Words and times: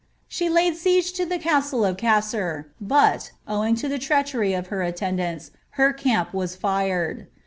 She 0.27 0.49
laid 0.49 0.75
siege 0.77 1.13
to 1.13 1.27
the 1.27 1.37
castle 1.37 1.85
of 1.85 1.95
Cesser, 1.95 2.65
but, 2.81 3.33
owing 3.47 3.75
to 3.75 3.87
the 3.87 3.99
treachery 3.99 4.51
of 4.55 4.69
her 4.73 4.81
attendants, 4.81 5.51
her 5.73 5.93
camp 5.93 6.33
was 6.33 6.55
fired. 6.55 7.27